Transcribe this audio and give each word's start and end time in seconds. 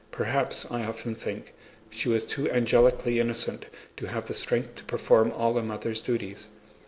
Perhaps, 0.09 0.65
I 0.71 0.83
often 0.83 1.13
think, 1.13 1.53
she 1.91 2.09
was 2.09 2.25
too 2.25 2.49
angelically 2.49 3.19
innocent 3.19 3.67
to 3.97 4.07
have 4.07 4.27
the 4.27 4.33
strength 4.33 4.73
to 4.77 4.83
perform 4.83 5.31
all 5.31 5.55
a 5.59 5.61
mother's 5.61 6.01
duties. 6.01 6.47